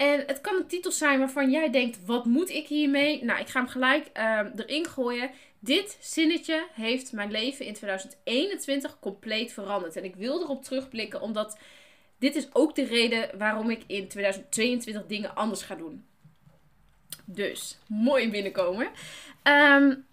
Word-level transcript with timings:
En 0.00 0.22
het 0.26 0.40
kan 0.40 0.56
een 0.56 0.66
titel 0.66 0.92
zijn 0.92 1.18
waarvan 1.18 1.50
jij 1.50 1.70
denkt: 1.70 2.04
wat 2.04 2.24
moet 2.24 2.50
ik 2.50 2.66
hiermee? 2.66 3.24
Nou, 3.24 3.40
ik 3.40 3.48
ga 3.48 3.60
hem 3.60 3.68
gelijk 3.68 4.10
uh, 4.16 4.40
erin 4.56 4.86
gooien. 4.86 5.30
Dit 5.58 5.98
zinnetje 6.00 6.66
heeft 6.72 7.12
mijn 7.12 7.30
leven 7.30 7.66
in 7.66 7.74
2021 7.74 8.98
compleet 8.98 9.52
veranderd. 9.52 9.96
En 9.96 10.04
ik 10.04 10.16
wil 10.16 10.42
erop 10.42 10.64
terugblikken, 10.64 11.20
omdat 11.20 11.58
dit 12.18 12.36
is 12.36 12.48
ook 12.52 12.74
de 12.74 12.84
reden 12.84 13.38
waarom 13.38 13.70
ik 13.70 13.82
in 13.86 14.08
2022 14.08 15.06
dingen 15.06 15.34
anders 15.34 15.62
ga 15.62 15.74
doen. 15.74 16.04
Dus, 17.24 17.78
mooi 17.86 18.30
binnenkomen. 18.30 18.88
Um, 19.42 20.06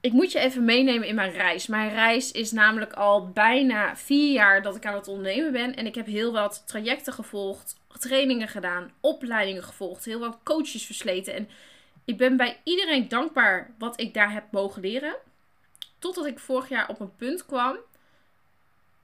ik 0.00 0.12
moet 0.12 0.32
je 0.32 0.38
even 0.38 0.64
meenemen 0.64 1.08
in 1.08 1.14
mijn 1.14 1.32
reis. 1.32 1.66
Mijn 1.66 1.90
reis 1.90 2.32
is 2.32 2.52
namelijk 2.52 2.92
al 2.92 3.28
bijna 3.28 3.96
vier 3.96 4.32
jaar 4.32 4.62
dat 4.62 4.76
ik 4.76 4.86
aan 4.86 4.94
het 4.94 5.08
ondernemen 5.08 5.52
ben. 5.52 5.76
En 5.76 5.86
ik 5.86 5.94
heb 5.94 6.06
heel 6.06 6.32
wat 6.32 6.62
trajecten 6.66 7.12
gevolgd, 7.12 7.76
trainingen 7.98 8.48
gedaan, 8.48 8.92
opleidingen 9.00 9.62
gevolgd, 9.62 10.04
heel 10.04 10.18
wat 10.18 10.38
coaches 10.44 10.84
versleten. 10.84 11.34
En 11.34 11.48
ik 12.04 12.16
ben 12.16 12.36
bij 12.36 12.60
iedereen 12.64 13.08
dankbaar 13.08 13.74
wat 13.78 14.00
ik 14.00 14.14
daar 14.14 14.32
heb 14.32 14.44
mogen 14.50 14.82
leren. 14.82 15.16
Totdat 15.98 16.26
ik 16.26 16.38
vorig 16.38 16.68
jaar 16.68 16.88
op 16.88 17.00
een 17.00 17.16
punt 17.16 17.46
kwam. 17.46 17.76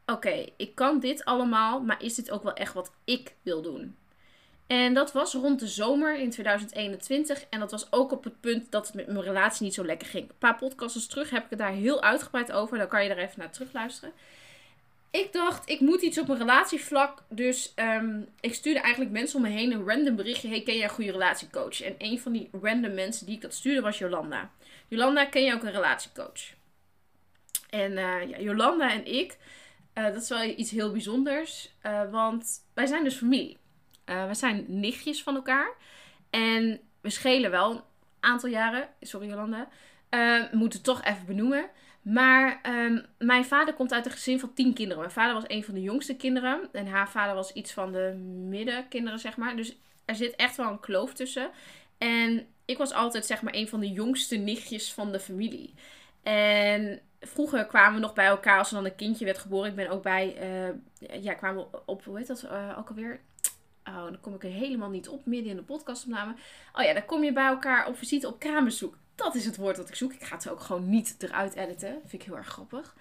Oké, 0.07 0.47
ik 0.57 0.75
kan 0.75 1.01
dit 1.01 1.25
allemaal, 1.25 1.81
maar 1.81 2.03
is 2.03 2.15
dit 2.15 2.31
ook 2.31 2.43
wel 2.43 2.55
echt 2.55 2.73
wat 2.75 2.93
ik 3.05 3.35
wil 3.43 3.63
doen? 3.63 3.97
En 4.67 4.95
dat 4.95 5.13
was 5.13 5.33
rond 5.35 5.61
de 5.61 5.67
zomer 5.67 6.19
in 6.19 6.31
2021. 6.31 7.45
En 7.51 7.61
dat 7.61 7.71
was 7.71 7.93
ook 7.93 8.13
op 8.13 8.25
het 8.25 8.41
punt 8.41 8.71
dat 8.71 8.87
het 8.87 8.97
met 8.97 9.07
mijn 9.07 9.21
relatie 9.21 9.65
niet 9.65 9.75
zo 9.75 9.85
lekker 9.85 10.09
ging. 10.09 10.29
Een 10.29 10.39
paar 10.39 10.57
podcasts 10.57 11.07
terug 11.07 11.31
heb 11.31 11.45
ik 11.45 11.51
het 11.51 11.59
daar 11.59 11.73
heel 11.73 12.03
uitgebreid 12.03 12.53
over. 12.53 12.79
Dan 12.79 12.89
kan 12.89 13.05
je 13.05 13.11
er 13.11 13.19
even 13.19 13.39
naar 13.39 13.51
terugluisteren. 13.51 14.13
Ik 15.11 15.33
dacht, 15.33 15.69
ik 15.69 15.81
moet 15.81 16.03
iets 16.03 16.19
op 16.19 16.27
mijn 16.27 16.39
relatievlak. 16.39 17.23
Dus 17.29 17.73
ehm, 17.75 18.21
ik 18.41 18.55
stuurde 18.55 18.81
eigenlijk 18.81 19.13
mensen 19.13 19.37
om 19.37 19.43
me 19.43 19.49
heen 19.49 19.73
een 19.73 19.87
random 19.87 20.17
berichtje. 20.17 20.49
Hey, 20.49 20.63
ken 20.63 20.75
jij 20.75 20.85
een 20.85 20.91
goede 20.91 21.13
relatiecoach? 21.13 21.83
En 21.83 21.95
een 21.99 22.21
van 22.21 22.33
die 22.33 22.49
random 22.63 22.95
mensen 22.95 23.27
die 23.27 23.35
ik 23.35 23.41
dat 23.41 23.55
stuurde 23.55 23.81
was 23.81 23.99
Jolanda. 23.99 24.51
Jolanda, 24.89 25.25
ken 25.25 25.45
jij 25.45 25.55
ook 25.55 25.63
een 25.63 25.73
relatiecoach? 25.73 26.41
En 27.71 27.93
ja, 27.93 28.39
Jolanda 28.39 28.93
en 28.93 29.07
ik, 29.07 29.37
uh, 29.95 30.05
dat 30.05 30.23
is 30.23 30.29
wel 30.29 30.43
iets 30.43 30.71
heel 30.71 30.93
bijzonders. 30.93 31.71
Uh, 31.87 32.11
want 32.11 32.47
wij 32.75 32.87
zijn 32.87 33.05
dus 33.05 33.17
familie. 33.17 33.57
Uh, 34.07 34.27
we 34.27 34.35
zijn 34.35 34.65
nichtjes 34.69 35.23
van 35.23 35.35
elkaar. 35.35 35.73
En 36.31 36.81
we 37.01 37.11
schelen 37.11 37.51
wel 37.51 37.71
een 37.71 37.83
aantal 38.21 38.49
jaren. 38.49 38.89
Sorry 39.01 39.29
Jolanda. 39.29 39.69
Uh, 40.11 40.53
moeten 40.53 40.83
toch 40.83 41.03
even 41.03 41.27
benoemen. 41.27 41.71
Maar 42.03 42.61
um, 42.67 43.07
mijn 43.19 43.45
vader 43.45 43.75
komt 43.75 43.93
uit 43.93 44.07
een 44.07 44.13
gezin 44.13 44.41
van 44.41 44.55
tien 44.55 44.75
kinderen. 44.75 45.03
Mijn 45.03 45.15
vader 45.15 45.35
was 45.35 45.45
een 45.47 45.65
van 45.65 45.75
de 45.75 45.83
jongste 45.83 46.17
kinderen. 46.17 46.69
En 46.73 46.87
haar 46.87 47.11
vader 47.11 47.35
was 47.35 47.53
iets 47.53 47.73
van 47.73 47.93
de 47.93 48.15
middenkinderen, 48.49 49.19
zeg 49.19 49.37
maar. 49.37 49.57
Dus 49.57 49.77
er 50.05 50.15
zit 50.15 50.37
echt 50.37 50.57
wel 50.57 50.71
een 50.71 50.81
kloof 50.81 51.15
tussen. 51.15 51.51
En 51.99 52.47
ik 52.65 52.79
was 52.79 52.93
altijd, 52.93 53.27
zeg 53.27 53.43
maar, 53.43 53.55
een 53.55 53.69
van 53.69 53.81
de 53.81 53.93
jongste 53.93 54.37
nichtjes 54.37 54.93
van 54.93 55.13
de 55.13 55.21
familie. 55.21 55.75
En 56.23 57.01
vroeger 57.21 57.67
kwamen 57.67 57.95
we 57.95 58.01
nog 58.01 58.15
bij 58.15 58.27
elkaar 58.27 58.59
als 58.59 58.69
er 58.69 58.75
dan 58.75 58.85
een 58.85 58.97
kindje 58.97 59.25
werd 59.25 59.39
geboren. 59.39 59.71
Ik 59.71 59.77
ben 59.77 59.91
ook 59.91 60.03
bij, 60.03 60.37
uh, 60.41 61.23
ja, 61.23 61.35
kwamen 61.35 61.89
op, 61.89 62.05
hoe 62.05 62.19
heet 62.19 62.27
dat 62.27 62.49
ook 62.79 62.89
alweer? 62.89 63.21
Oh, 63.89 64.05
dan 64.05 64.21
kom 64.21 64.35
ik 64.35 64.45
er 64.45 64.51
helemaal 64.51 64.91
niet 64.91 65.09
op 65.09 65.27
midden 65.27 65.51
in 65.51 65.57
de 65.57 65.63
podcastopname. 65.63 66.35
Oh 66.73 66.85
ja, 66.85 66.93
dan 66.93 67.05
kom 67.05 67.25
je 67.25 67.33
bij 67.33 67.47
elkaar 67.47 67.87
op 67.87 67.97
visite 67.97 68.27
op 68.27 68.39
kraambezoek. 68.39 68.97
Dat 69.15 69.35
is 69.35 69.47
het 69.47 69.57
woord 69.57 69.77
dat 69.77 69.89
ik 69.89 69.95
zoek. 69.95 70.13
Ik 70.13 70.25
ga 70.25 70.37
het 70.37 70.49
ook 70.49 70.61
gewoon 70.61 70.89
niet 70.89 71.17
eruit 71.19 71.55
editen. 71.55 72.01
Vind 72.01 72.13
ik 72.13 72.23
heel 72.23 72.37
erg 72.37 72.47
grappig. 72.47 72.95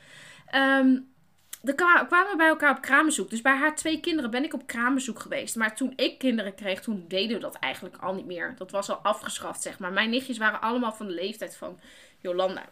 Dan 1.62 1.76
kwamen 1.76 2.32
we 2.32 2.34
bij 2.38 2.48
elkaar 2.48 2.76
op 2.76 2.82
kraambezoek. 2.82 3.30
Dus 3.30 3.42
bij 3.42 3.56
haar 3.56 3.76
twee 3.76 4.00
kinderen 4.00 4.32
ben 4.32 4.44
ik 4.44 4.54
op 4.54 4.68
kraambezoek 4.68 5.20
geweest. 5.20 5.56
Maar 5.56 5.76
toen 5.76 5.94
ik 5.96 6.18
kinderen 6.18 6.56
kreeg, 6.56 6.82
toen 6.82 7.06
deden 7.08 7.36
we 7.36 7.42
dat 7.42 7.56
eigenlijk 7.56 7.98
al 7.98 8.14
niet 8.14 8.26
meer. 8.26 8.56
Dat 8.58 8.72
was 8.72 8.90
al 8.90 8.98
afgeschaft, 8.98 9.62
zeg 9.62 9.80
maar. 9.80 9.94
Mijn 9.94 10.10
nichtjes 10.10 10.38
waren 10.38 10.62
allemaal 10.62 10.94
van 10.94 11.08
de 11.08 11.14
leeftijd 11.14 11.56
van 11.56 11.80
Jolanda. 12.20 12.66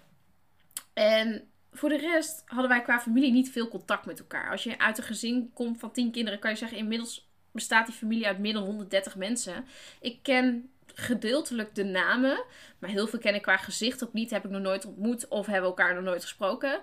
En 0.94 1.50
voor 1.72 1.90
de 1.90 1.98
rest 1.98 2.44
hadden 2.46 2.70
wij 2.70 2.82
qua 2.82 3.00
familie 3.00 3.32
niet 3.32 3.52
veel 3.52 3.68
contact 3.68 4.06
met 4.06 4.20
elkaar. 4.20 4.52
Als 4.52 4.64
je 4.64 4.80
uit 4.80 4.98
een 4.98 5.04
gezin 5.04 5.52
komt 5.54 5.80
van 5.80 5.92
tien 5.92 6.12
kinderen, 6.12 6.40
kan 6.40 6.52
je 6.52 6.58
zeggen 6.58 6.78
inmiddels 6.78 7.31
bestaat 7.52 7.86
die 7.86 7.96
familie 7.96 8.28
uit 8.28 8.40
meer 8.40 8.54
dan 8.54 8.64
130 8.64 9.16
mensen. 9.16 9.66
Ik 10.00 10.20
ken 10.22 10.70
gedeeltelijk 10.94 11.76
de 11.76 11.84
namen, 11.84 12.44
maar 12.80 12.90
heel 12.90 13.08
veel 13.08 13.20
ken 13.20 13.36
ik 13.36 13.42
qua 13.42 13.58
gezicht 13.58 14.04
ook 14.04 14.14
niet. 14.14 14.30
Heb 14.30 14.46
ik 14.46 14.52
nog 14.52 14.62
nooit 14.62 14.86
ontmoet 14.86 15.28
of 15.28 15.46
hebben 15.46 15.70
elkaar 15.70 15.94
nog 15.94 16.04
nooit 16.04 16.22
gesproken. 16.22 16.82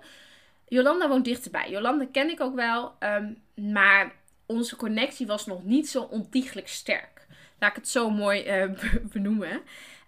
Jolanda 0.69 1.09
woont 1.09 1.25
dichterbij. 1.25 1.71
Jolanda 1.71 2.07
ken 2.13 2.31
ik 2.31 2.41
ook 2.41 2.55
wel, 2.55 2.95
um, 3.01 3.43
maar 3.73 4.13
onze 4.47 4.77
connectie 4.77 5.27
was 5.27 5.47
nog 5.47 5.65
niet 5.65 5.89
zo 5.89 6.03
ontiegelijk 6.03 6.69
sterk. 6.69 7.27
Laat 7.59 7.71
ik 7.71 7.77
het 7.77 7.89
zo 7.89 8.11
mooi 8.11 8.63
uh, 8.63 8.71
benoemen. 9.13 9.63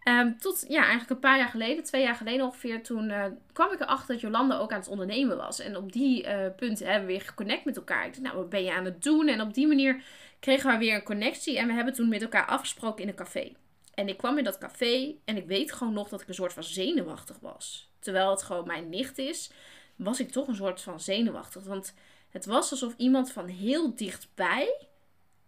Um, 0.05 0.39
tot 0.39 0.65
ja, 0.69 0.81
eigenlijk 0.81 1.11
een 1.11 1.19
paar 1.19 1.39
jaar 1.39 1.49
geleden, 1.49 1.85
twee 1.85 2.03
jaar 2.03 2.15
geleden 2.15 2.45
ongeveer, 2.45 2.83
toen 2.83 3.09
uh, 3.09 3.25
kwam 3.53 3.73
ik 3.73 3.81
erachter 3.81 4.07
dat 4.15 4.21
Jolanda 4.21 4.59
ook 4.59 4.73
aan 4.73 4.79
het 4.79 4.89
ondernemen 4.89 5.37
was. 5.37 5.61
En 5.61 5.77
op 5.77 5.93
die 5.93 6.25
uh, 6.25 6.33
punten 6.57 6.87
hebben 6.87 7.07
we 7.07 7.13
weer 7.13 7.23
geconnect 7.23 7.65
met 7.65 7.77
elkaar. 7.77 8.07
Ik 8.07 8.11
dacht, 8.11 8.23
nou, 8.23 8.37
wat 8.37 8.51
ben 8.51 8.65
je 8.65 8.73
aan 8.73 8.85
het 8.85 9.03
doen? 9.03 9.29
En 9.29 9.41
op 9.41 9.55
die 9.55 9.67
manier 9.67 10.03
kregen 10.41 10.71
we 10.71 10.79
weer 10.79 10.95
een 10.95 11.03
connectie. 11.03 11.59
En 11.59 11.67
we 11.67 11.73
hebben 11.73 11.95
toen 11.95 12.09
met 12.09 12.23
elkaar 12.23 12.47
afgesproken 12.47 13.03
in 13.03 13.09
een 13.09 13.15
café. 13.15 13.53
En 13.95 14.09
ik 14.09 14.17
kwam 14.17 14.39
in 14.39 14.45
dat 14.45 14.59
café 14.59 15.15
en 15.25 15.37
ik 15.37 15.47
weet 15.47 15.73
gewoon 15.73 15.93
nog 15.93 16.09
dat 16.09 16.21
ik 16.21 16.29
een 16.29 16.35
soort 16.35 16.53
van 16.53 16.65
zenuwachtig 16.65 17.39
was. 17.41 17.91
Terwijl 17.99 18.31
het 18.31 18.43
gewoon 18.43 18.67
mijn 18.67 18.89
nicht 18.89 19.19
is, 19.19 19.51
was 19.97 20.21
ik 20.21 20.31
toch 20.31 20.49
een 20.49 20.55
soort 20.55 20.81
van 20.81 21.01
zenuwachtig. 21.01 21.65
Want 21.65 21.95
het 22.31 22.47
was 22.47 22.71
alsof 22.71 22.95
iemand 22.97 23.33
van 23.33 23.47
heel 23.49 23.95
dichtbij, 23.95 24.87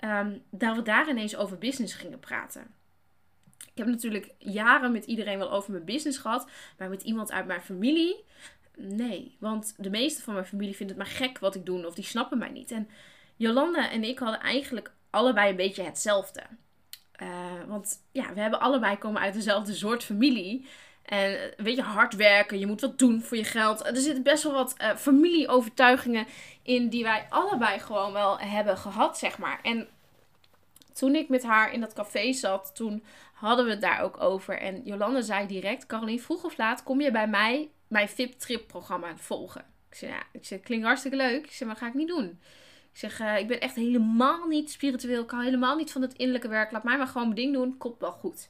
um, 0.04 0.42
we 0.50 0.82
daar 0.82 1.08
ineens 1.08 1.36
over 1.36 1.58
business 1.58 1.94
gingen 1.94 2.20
praten. 2.20 2.74
Ik 3.58 3.78
heb 3.78 3.86
natuurlijk 3.86 4.34
jaren 4.38 4.92
met 4.92 5.04
iedereen 5.04 5.38
wel 5.38 5.50
over 5.50 5.72
mijn 5.72 5.84
business 5.84 6.18
gehad. 6.18 6.48
Maar 6.78 6.88
met 6.88 7.02
iemand 7.02 7.32
uit 7.32 7.46
mijn 7.46 7.62
familie, 7.62 8.24
nee. 8.76 9.36
Want 9.40 9.74
de 9.76 9.90
meeste 9.90 10.22
van 10.22 10.34
mijn 10.34 10.46
familie 10.46 10.76
vinden 10.76 10.96
het 10.96 11.06
maar 11.06 11.14
gek 11.14 11.38
wat 11.38 11.54
ik 11.54 11.66
doe. 11.66 11.86
Of 11.86 11.94
die 11.94 12.04
snappen 12.04 12.38
mij 12.38 12.50
niet. 12.50 12.70
En 12.70 12.88
Jolanda 13.42 13.90
en 13.90 14.04
ik 14.04 14.18
hadden 14.18 14.40
eigenlijk 14.40 14.92
allebei 15.10 15.50
een 15.50 15.56
beetje 15.56 15.82
hetzelfde. 15.82 16.42
Uh, 17.22 17.28
want 17.66 18.02
ja, 18.12 18.34
we 18.34 18.40
hebben 18.40 18.60
allebei 18.60 18.98
komen 18.98 19.20
uit 19.20 19.34
dezelfde 19.34 19.74
soort 19.74 20.04
familie. 20.04 20.66
En 21.02 21.42
een 21.56 21.64
beetje 21.64 21.82
hard 21.82 22.14
werken, 22.14 22.58
je 22.58 22.66
moet 22.66 22.80
wat 22.80 22.98
doen 22.98 23.22
voor 23.22 23.36
je 23.36 23.44
geld. 23.44 23.86
Er 23.86 23.96
zitten 23.96 24.22
best 24.22 24.42
wel 24.42 24.52
wat 24.52 24.74
uh, 24.80 24.96
familieovertuigingen 24.96 26.26
in 26.62 26.88
die 26.88 27.02
wij 27.02 27.26
allebei 27.28 27.78
gewoon 27.78 28.12
wel 28.12 28.38
hebben 28.38 28.78
gehad, 28.78 29.18
zeg 29.18 29.38
maar. 29.38 29.60
En 29.62 29.88
toen 30.92 31.14
ik 31.14 31.28
met 31.28 31.42
haar 31.42 31.72
in 31.72 31.80
dat 31.80 31.92
café 31.92 32.32
zat, 32.32 32.70
toen 32.74 33.04
hadden 33.32 33.64
we 33.64 33.70
het 33.70 33.80
daar 33.80 34.00
ook 34.00 34.20
over. 34.20 34.58
En 34.58 34.82
Jolanda 34.84 35.20
zei 35.20 35.46
direct, 35.46 35.86
Caroline, 35.86 36.20
vroeg 36.20 36.44
of 36.44 36.56
laat 36.56 36.82
kom 36.82 37.00
je 37.00 37.10
bij 37.10 37.28
mij 37.28 37.70
mijn 37.88 38.08
VIP-trip 38.08 38.66
programma 38.66 39.16
volgen. 39.16 39.64
Ik 39.90 39.96
zei, 39.96 40.12
ja, 40.12 40.22
ik 40.32 40.44
zei, 40.44 40.60
klinkt 40.60 40.86
hartstikke 40.86 41.16
leuk. 41.16 41.44
Ik 41.44 41.52
zei, 41.52 41.70
maar 41.70 41.78
ga 41.78 41.86
ik 41.86 41.94
niet 41.94 42.08
doen. 42.08 42.40
Ik 42.92 42.98
zeg, 42.98 43.20
uh, 43.20 43.38
ik 43.38 43.48
ben 43.48 43.60
echt 43.60 43.74
helemaal 43.74 44.46
niet 44.46 44.70
spiritueel. 44.70 45.22
Ik 45.22 45.30
hou 45.30 45.44
helemaal 45.44 45.76
niet 45.76 45.92
van 45.92 46.02
het 46.02 46.14
innerlijke 46.14 46.48
werk. 46.48 46.70
Laat 46.70 46.84
mij 46.84 46.98
maar 46.98 47.06
gewoon 47.06 47.28
mijn 47.28 47.40
ding 47.40 47.52
doen. 47.52 47.76
Komt 47.76 48.00
wel 48.00 48.12
goed. 48.12 48.48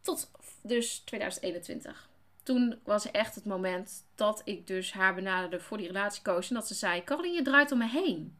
Tot 0.00 0.30
dus 0.62 0.98
2021. 0.98 2.08
Toen 2.42 2.78
was 2.84 3.10
echt 3.10 3.34
het 3.34 3.44
moment 3.44 4.04
dat 4.14 4.42
ik 4.44 4.66
dus 4.66 4.92
haar 4.92 5.14
benaderde 5.14 5.60
voor 5.60 5.76
die 5.76 5.86
relatiecoach. 5.86 6.48
En 6.48 6.54
dat 6.54 6.66
ze 6.66 6.74
zei, 6.74 7.04
Caroline, 7.04 7.34
je 7.34 7.42
draait 7.42 7.72
om 7.72 7.78
me 7.78 7.88
heen. 7.88 8.38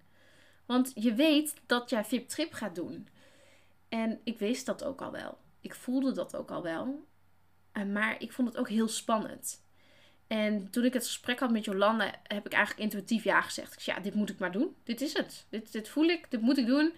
Want 0.67 0.93
je 0.95 1.15
weet 1.15 1.55
dat 1.67 1.91
jij 1.91 2.05
VIP-trip 2.05 2.53
gaat 2.53 2.75
doen. 2.75 3.09
En 3.89 4.21
ik 4.25 4.39
wist 4.39 4.67
dat 4.67 4.85
ook 4.85 5.03
al 5.03 5.11
wel. 5.11 5.39
Ik 5.61 5.75
voelde 5.75 6.13
dat 6.13 6.37
ook 6.37 6.51
al 6.51 6.63
wel. 6.63 7.05
Maar 7.93 8.23
ik 8.23 8.33
vond 8.33 8.49
het 8.49 8.57
ook 8.57 8.69
heel 8.69 8.89
spannend. 8.89 9.63
En 10.31 10.71
toen 10.71 10.85
ik 10.85 10.93
het 10.93 11.07
gesprek 11.07 11.41
had 11.41 11.51
met 11.51 11.65
Jolanda, 11.65 12.15
heb 12.23 12.47
ik 12.47 12.53
eigenlijk 12.53 12.83
intuïtief 12.83 13.25
ja 13.25 13.41
gezegd. 13.41 13.73
Ik 13.73 13.81
zei, 13.81 13.97
ja, 13.97 14.03
dit 14.03 14.15
moet 14.15 14.31
ik 14.31 14.39
maar 14.39 14.53
doen. 14.53 14.77
Dit 14.85 15.01
is 15.01 15.13
het. 15.13 15.47
Dit, 15.49 15.73
dit 15.73 15.89
voel 15.89 16.05
ik. 16.05 16.31
Dit 16.31 16.41
moet 16.41 16.59
ik 16.59 16.67
doen. 16.67 16.93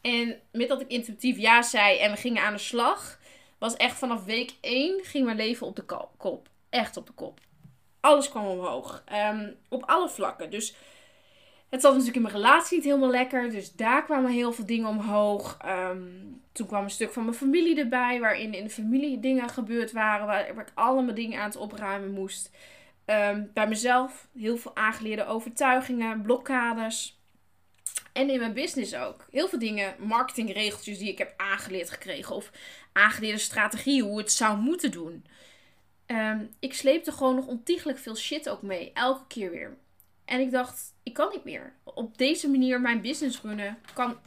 En 0.00 0.40
met 0.52 0.68
dat 0.68 0.80
ik 0.80 0.88
intuïtief 0.88 1.38
ja 1.38 1.62
zei 1.62 1.98
en 1.98 2.10
we 2.10 2.16
gingen 2.16 2.42
aan 2.42 2.52
de 2.52 2.58
slag, 2.58 3.18
was 3.58 3.76
echt 3.76 3.98
vanaf 3.98 4.24
week 4.24 4.54
1 4.60 5.04
ging 5.04 5.24
mijn 5.24 5.36
leven 5.36 5.66
op 5.66 5.76
de 5.76 5.84
kop. 6.16 6.48
Echt 6.70 6.96
op 6.96 7.06
de 7.06 7.12
kop. 7.12 7.40
Alles 8.00 8.28
kwam 8.28 8.46
omhoog. 8.46 9.04
Um, 9.12 9.56
op 9.68 9.84
alle 9.84 10.08
vlakken. 10.08 10.50
Dus 10.50 10.74
het 11.74 11.82
zat 11.82 11.92
natuurlijk 11.92 12.16
in 12.16 12.22
mijn 12.22 12.34
relatie 12.34 12.76
niet 12.76 12.86
helemaal 12.86 13.10
lekker. 13.10 13.50
Dus 13.50 13.72
daar 13.72 14.04
kwamen 14.04 14.30
heel 14.30 14.52
veel 14.52 14.66
dingen 14.66 14.88
omhoog. 14.88 15.56
Ehm, 15.60 16.02
toen 16.52 16.66
kwam 16.66 16.84
een 16.84 16.90
stuk 16.90 17.12
van 17.12 17.24
mijn 17.24 17.36
familie 17.36 17.78
erbij. 17.78 18.20
Waarin 18.20 18.54
in 18.54 18.64
de 18.64 18.70
familie 18.70 19.20
dingen 19.20 19.48
gebeurd 19.48 19.92
waren. 19.92 20.26
Waar, 20.26 20.48
ik 20.48 20.72
allemaal 20.74 21.14
dingen 21.14 21.38
aan 21.38 21.48
het 21.48 21.56
opruimen 21.56 22.10
moest. 22.10 22.50
Ehm, 23.04 23.44
bij 23.54 23.68
mezelf 23.68 24.28
heel 24.38 24.56
veel 24.56 24.76
aangeleerde 24.76 25.26
overtuigingen, 25.26 26.22
blokkades. 26.22 27.20
En 28.12 28.30
in 28.30 28.38
mijn 28.38 28.54
business 28.54 28.94
ook. 28.94 29.26
Heel 29.30 29.48
veel 29.48 29.58
dingen, 29.58 29.94
marketingregeltjes 29.98 30.98
die 30.98 31.08
ik 31.08 31.18
heb 31.18 31.34
aangeleerd 31.36 31.90
gekregen. 31.90 32.34
Of 32.34 32.50
aangeleerde 32.92 33.38
strategieën, 33.38 34.04
hoe 34.04 34.18
het 34.18 34.32
zou 34.32 34.58
moeten 34.58 34.90
doen. 34.90 35.26
Um, 36.06 36.50
ik 36.58 36.74
sleepte 36.74 37.12
gewoon 37.12 37.34
nog 37.34 37.46
ontiegelijk 37.46 37.98
veel 37.98 38.16
shit 38.16 38.48
ook 38.48 38.62
mee. 38.62 38.90
Elke 38.92 39.26
keer 39.26 39.50
weer. 39.50 39.76
En 40.24 40.40
ik 40.40 40.50
dacht, 40.50 40.93
ik 41.04 41.12
kan 41.12 41.28
niet 41.32 41.44
meer. 41.44 41.72
Op 41.84 42.18
deze 42.18 42.50
manier 42.50 42.80
mijn 42.80 43.00
business 43.00 43.40
runnen 43.40 43.78
kan 43.94 44.18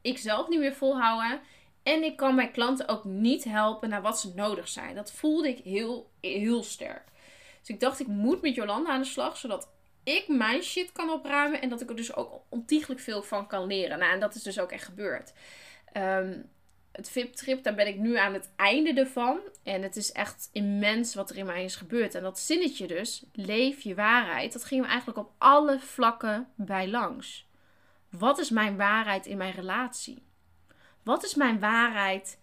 ik 0.00 0.18
zelf 0.18 0.48
niet 0.48 0.58
meer 0.58 0.74
volhouden. 0.74 1.40
En 1.82 2.02
ik 2.02 2.16
kan 2.16 2.34
mijn 2.34 2.52
klanten 2.52 2.88
ook 2.88 3.04
niet 3.04 3.44
helpen 3.44 3.88
naar 3.88 4.02
wat 4.02 4.20
ze 4.20 4.32
nodig 4.34 4.68
zijn. 4.68 4.94
Dat 4.94 5.12
voelde 5.12 5.48
ik 5.48 5.64
heel, 5.64 6.10
heel 6.20 6.62
sterk. 6.62 7.04
Dus 7.60 7.68
ik 7.68 7.80
dacht, 7.80 8.00
ik 8.00 8.06
moet 8.06 8.42
met 8.42 8.54
Jolanda 8.54 8.90
aan 8.90 9.00
de 9.00 9.06
slag. 9.06 9.36
Zodat 9.36 9.68
ik 10.04 10.28
mijn 10.28 10.62
shit 10.62 10.92
kan 10.92 11.10
opruimen. 11.10 11.60
En 11.60 11.68
dat 11.68 11.80
ik 11.80 11.88
er 11.88 11.96
dus 11.96 12.14
ook 12.14 12.40
ontiegelijk 12.48 13.00
veel 13.00 13.22
van 13.22 13.46
kan 13.46 13.66
leren. 13.66 13.98
Nou, 13.98 14.12
en 14.12 14.20
dat 14.20 14.34
is 14.34 14.42
dus 14.42 14.60
ook 14.60 14.72
echt 14.72 14.84
gebeurd. 14.84 15.32
Um, 15.96 16.50
het 16.96 17.10
VIP-trip, 17.10 17.62
daar 17.62 17.74
ben 17.74 17.86
ik 17.86 17.98
nu 17.98 18.16
aan 18.16 18.32
het 18.32 18.52
einde 18.56 18.92
ervan. 18.92 19.40
En 19.62 19.82
het 19.82 19.96
is 19.96 20.12
echt 20.12 20.48
immens 20.52 21.14
wat 21.14 21.30
er 21.30 21.36
in 21.36 21.46
mij 21.46 21.64
is 21.64 21.76
gebeurd. 21.76 22.14
En 22.14 22.22
dat 22.22 22.38
zinnetje 22.38 22.86
dus, 22.86 23.24
leef 23.32 23.80
je 23.80 23.94
waarheid, 23.94 24.52
dat 24.52 24.64
ging 24.64 24.80
me 24.80 24.86
eigenlijk 24.86 25.18
op 25.18 25.32
alle 25.38 25.80
vlakken 25.80 26.48
bij 26.54 26.88
langs. 26.88 27.46
Wat 28.10 28.38
is 28.38 28.50
mijn 28.50 28.76
waarheid 28.76 29.26
in 29.26 29.36
mijn 29.36 29.52
relatie? 29.52 30.22
Wat 31.02 31.24
is 31.24 31.34
mijn 31.34 31.60
waarheid 31.60 32.38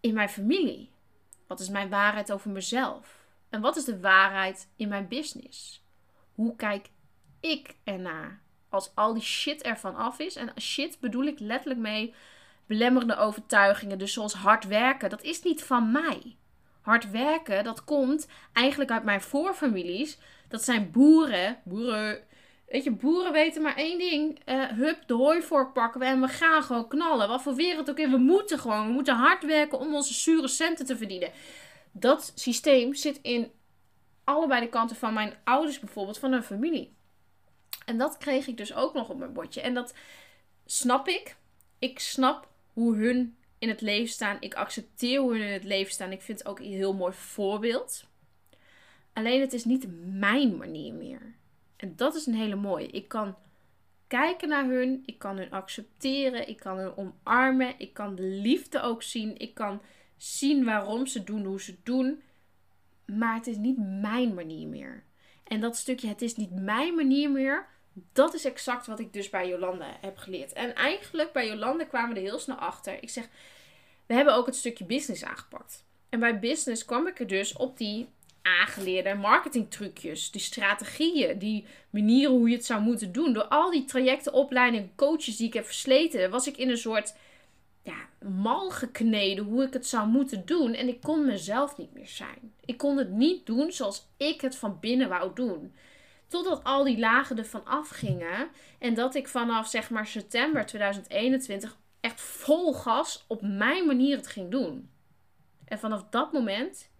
in 0.00 0.14
mijn 0.14 0.28
familie? 0.28 0.90
Wat 1.46 1.60
is 1.60 1.68
mijn 1.68 1.88
waarheid 1.88 2.32
over 2.32 2.50
mezelf? 2.50 3.26
En 3.48 3.60
wat 3.60 3.76
is 3.76 3.84
de 3.84 4.00
waarheid 4.00 4.68
in 4.76 4.88
mijn 4.88 5.08
business? 5.08 5.84
Hoe 6.34 6.56
kijk 6.56 6.90
ik 7.40 7.76
ernaar 7.84 8.42
als 8.68 8.90
al 8.94 9.12
die 9.12 9.22
shit 9.22 9.62
ervan 9.62 9.96
af 9.96 10.18
is? 10.18 10.36
En 10.36 10.52
shit 10.60 11.00
bedoel 11.00 11.24
ik 11.24 11.38
letterlijk 11.38 11.80
mee 11.80 12.14
belemmerende 12.68 13.16
overtuigingen, 13.16 13.98
dus 13.98 14.12
zoals 14.12 14.34
hard 14.34 14.66
werken, 14.66 15.10
dat 15.10 15.22
is 15.22 15.42
niet 15.42 15.62
van 15.62 15.92
mij. 15.92 16.36
Hard 16.80 17.10
werken, 17.10 17.64
dat 17.64 17.84
komt 17.84 18.28
eigenlijk 18.52 18.90
uit 18.90 19.04
mijn 19.04 19.20
voorfamilies. 19.20 20.18
Dat 20.48 20.64
zijn 20.64 20.90
boeren. 20.90 21.58
Boeren. 21.64 22.20
Weet 22.68 22.84
je, 22.84 22.90
boeren 22.90 23.32
weten 23.32 23.62
maar 23.62 23.76
één 23.76 23.98
ding. 23.98 24.40
Uh, 24.46 24.64
hup, 24.64 25.02
de 25.06 25.14
hooivork 25.14 25.72
pakken 25.72 26.00
we 26.00 26.06
en 26.06 26.20
we 26.20 26.28
gaan 26.28 26.62
gewoon 26.62 26.88
knallen. 26.88 27.28
Wat 27.28 27.42
voor 27.42 27.54
wereld 27.54 27.90
ook 27.90 27.98
in. 27.98 28.10
We 28.10 28.16
moeten 28.16 28.58
gewoon. 28.58 28.86
We 28.86 28.92
moeten 28.92 29.14
hard 29.14 29.44
werken 29.44 29.78
om 29.78 29.94
onze 29.94 30.14
zure 30.14 30.48
centen 30.48 30.86
te 30.86 30.96
verdienen. 30.96 31.30
Dat 31.92 32.32
systeem 32.34 32.94
zit 32.94 33.18
in 33.22 33.50
allebei 34.24 34.60
de 34.60 34.68
kanten 34.68 34.96
van 34.96 35.14
mijn 35.14 35.34
ouders 35.44 35.78
bijvoorbeeld, 35.78 36.18
van 36.18 36.32
hun 36.32 36.42
familie. 36.42 36.96
En 37.86 37.98
dat 37.98 38.18
kreeg 38.18 38.46
ik 38.46 38.56
dus 38.56 38.74
ook 38.74 38.94
nog 38.94 39.08
op 39.08 39.18
mijn 39.18 39.32
bordje. 39.32 39.60
En 39.60 39.74
dat 39.74 39.94
snap 40.66 41.08
ik. 41.08 41.36
Ik 41.78 41.98
snap 41.98 42.47
hoe 42.78 42.96
hun 42.96 43.36
in 43.58 43.68
het 43.68 43.80
leven 43.80 44.08
staan. 44.08 44.36
Ik 44.40 44.54
accepteer 44.54 45.20
hoe 45.20 45.32
hun 45.32 45.46
in 45.46 45.52
het 45.52 45.64
leven 45.64 45.92
staan. 45.92 46.12
Ik 46.12 46.22
vind 46.22 46.38
het 46.38 46.48
ook 46.48 46.58
een 46.58 46.72
heel 46.72 46.94
mooi 46.94 47.12
voorbeeld. 47.12 48.04
Alleen 49.12 49.40
het 49.40 49.52
is 49.52 49.64
niet 49.64 49.86
mijn 50.18 50.56
manier 50.56 50.94
meer. 50.94 51.34
En 51.76 51.96
dat 51.96 52.14
is 52.14 52.26
een 52.26 52.34
hele 52.34 52.56
mooie. 52.56 52.86
Ik 52.86 53.08
kan 53.08 53.36
kijken 54.06 54.48
naar 54.48 54.64
hun. 54.64 55.02
Ik 55.06 55.18
kan 55.18 55.36
hun 55.36 55.50
accepteren. 55.50 56.48
Ik 56.48 56.56
kan 56.56 56.78
hun 56.78 56.96
omarmen. 56.96 57.74
Ik 57.78 57.92
kan 57.92 58.14
de 58.14 58.22
liefde 58.22 58.80
ook 58.80 59.02
zien. 59.02 59.38
Ik 59.38 59.54
kan 59.54 59.80
zien 60.16 60.64
waarom 60.64 61.06
ze 61.06 61.24
doen 61.24 61.44
hoe 61.44 61.60
ze 61.60 61.76
doen. 61.82 62.22
Maar 63.06 63.34
het 63.34 63.46
is 63.46 63.56
niet 63.56 63.78
mijn 64.00 64.34
manier 64.34 64.68
meer. 64.68 65.04
En 65.44 65.60
dat 65.60 65.76
stukje, 65.76 66.08
het 66.08 66.22
is 66.22 66.36
niet 66.36 66.50
mijn 66.50 66.94
manier 66.94 67.30
meer 67.30 67.66
dat 68.12 68.34
is 68.34 68.44
exact 68.44 68.86
wat 68.86 69.00
ik 69.00 69.12
dus 69.12 69.30
bij 69.30 69.48
Jolanda 69.48 69.96
heb 70.00 70.16
geleerd. 70.16 70.52
En 70.52 70.74
eigenlijk 70.74 71.32
bij 71.32 71.46
Jolanda 71.46 71.84
kwamen 71.84 72.14
we 72.14 72.20
er 72.20 72.26
heel 72.26 72.38
snel 72.38 72.56
achter. 72.56 73.02
Ik 73.02 73.10
zeg, 73.10 73.28
we 74.06 74.14
hebben 74.14 74.34
ook 74.34 74.46
het 74.46 74.56
stukje 74.56 74.84
business 74.84 75.24
aangepakt. 75.24 75.84
En 76.08 76.20
bij 76.20 76.38
business 76.38 76.84
kwam 76.84 77.06
ik 77.06 77.20
er 77.20 77.26
dus 77.26 77.52
op 77.52 77.78
die 77.78 78.08
aangeleerde 78.42 79.14
marketingtrucjes, 79.14 80.30
die 80.30 80.40
strategieën, 80.40 81.38
die 81.38 81.64
manieren 81.90 82.32
hoe 82.32 82.48
je 82.48 82.56
het 82.56 82.64
zou 82.64 82.82
moeten 82.82 83.12
doen. 83.12 83.32
Door 83.32 83.48
al 83.48 83.70
die 83.70 83.84
trajecten, 83.84 84.32
opleidingen, 84.32 84.92
coaches 84.96 85.36
die 85.36 85.46
ik 85.46 85.54
heb 85.54 85.64
versleten, 85.64 86.30
was 86.30 86.46
ik 86.46 86.56
in 86.56 86.70
een 86.70 86.78
soort 86.78 87.14
ja, 87.82 88.28
mal 88.28 88.70
gekneden 88.70 89.44
hoe 89.44 89.62
ik 89.62 89.72
het 89.72 89.86
zou 89.86 90.08
moeten 90.08 90.46
doen. 90.46 90.74
En 90.74 90.88
ik 90.88 91.00
kon 91.00 91.26
mezelf 91.26 91.76
niet 91.76 91.94
meer 91.94 92.08
zijn. 92.08 92.52
Ik 92.64 92.78
kon 92.78 92.96
het 92.96 93.10
niet 93.10 93.46
doen 93.46 93.72
zoals 93.72 94.06
ik 94.16 94.40
het 94.40 94.56
van 94.56 94.78
binnen 94.80 95.08
wou 95.08 95.34
doen. 95.34 95.74
Totdat 96.28 96.64
al 96.64 96.84
die 96.84 96.98
lagen 96.98 97.38
ervan 97.38 97.64
afgingen. 97.64 98.48
En 98.78 98.94
dat 98.94 99.14
ik 99.14 99.28
vanaf 99.28 99.68
zeg 99.68 99.90
maar 99.90 100.06
september 100.06 100.66
2021 100.66 101.76
echt 102.00 102.20
vol 102.20 102.72
gas 102.72 103.24
op 103.28 103.42
mijn 103.42 103.86
manier 103.86 104.16
het 104.16 104.26
ging 104.26 104.50
doen. 104.50 104.90
En 105.64 105.78
vanaf 105.78 106.04
dat 106.10 106.32
moment 106.32 106.90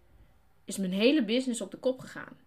is 0.65 0.77
mijn 0.77 0.93
hele 0.93 1.23
business 1.23 1.61
op 1.61 1.71
de 1.71 1.77
kop 1.77 1.99
gegaan. 1.99 2.37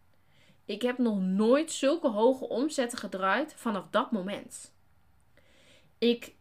Ik 0.64 0.82
heb 0.82 0.99
nog 0.99 1.20
nooit 1.20 1.73
zulke 1.73 2.08
hoge 2.08 2.49
omzetten 2.49 2.99
gedraaid 2.99 3.55
vanaf 3.56 3.85
dat 3.90 4.11
moment. 4.11 4.75
Ik 5.99 6.35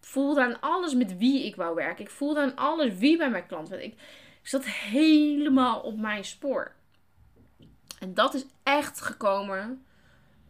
voelde 0.00 0.42
aan 0.42 0.60
alles 0.60 0.94
met 0.94 1.18
wie 1.18 1.46
ik 1.46 1.56
wou 1.56 1.74
werken. 1.74 2.04
Ik 2.04 2.10
voelde 2.10 2.40
aan 2.40 2.56
alles 2.56 2.94
wie 2.94 3.16
bij 3.16 3.30
mijn 3.30 3.46
klant 3.46 3.68
werd. 3.68 3.82
Ik, 3.82 3.92
ik 4.42 4.48
zat 4.48 4.64
helemaal 4.64 5.80
op 5.80 5.98
mijn 5.98 6.24
spoor. 6.24 6.74
En 8.02 8.14
dat 8.14 8.34
is 8.34 8.44
echt 8.62 9.00
gekomen 9.00 9.84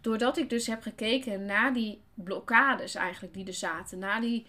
doordat 0.01 0.37
ik 0.37 0.51
dus 0.51 0.67
heb 0.67 0.83
gekeken 0.83 1.45
naar 1.45 1.73
die 1.73 2.03
blokkades 2.15 2.95
eigenlijk 2.95 3.35
die 3.35 3.47
er 3.47 3.55
zaten. 3.55 3.99
Naar 3.99 4.21
die 4.21 4.47